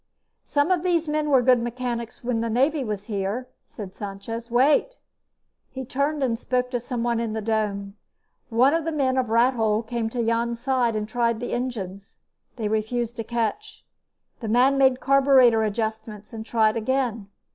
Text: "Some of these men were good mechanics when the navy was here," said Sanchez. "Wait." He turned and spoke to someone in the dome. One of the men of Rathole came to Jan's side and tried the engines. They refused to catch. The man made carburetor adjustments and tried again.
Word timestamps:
"Some 0.45 0.71
of 0.71 0.81
these 0.81 1.07
men 1.07 1.29
were 1.29 1.43
good 1.43 1.59
mechanics 1.61 2.23
when 2.23 2.41
the 2.41 2.49
navy 2.49 2.83
was 2.83 3.03
here," 3.03 3.47
said 3.67 3.93
Sanchez. 3.95 4.49
"Wait." 4.49 4.97
He 5.69 5.85
turned 5.85 6.23
and 6.23 6.39
spoke 6.39 6.71
to 6.71 6.79
someone 6.79 7.19
in 7.19 7.33
the 7.33 7.39
dome. 7.39 7.95
One 8.49 8.73
of 8.73 8.83
the 8.83 8.91
men 8.91 9.15
of 9.15 9.29
Rathole 9.29 9.83
came 9.83 10.09
to 10.09 10.25
Jan's 10.25 10.59
side 10.59 10.95
and 10.95 11.07
tried 11.07 11.39
the 11.39 11.53
engines. 11.53 12.17
They 12.55 12.67
refused 12.67 13.15
to 13.17 13.23
catch. 13.23 13.85
The 14.39 14.47
man 14.47 14.75
made 14.79 15.01
carburetor 15.01 15.61
adjustments 15.61 16.33
and 16.33 16.43
tried 16.47 16.75
again. 16.77 17.27